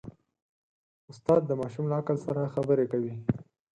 استاد 1.11 1.41
د 1.45 1.51
ماشوم 1.61 1.85
له 1.89 1.95
عقل 1.99 2.17
سره 2.25 2.51
خبرې 2.55 2.85
کوي. 2.91 3.13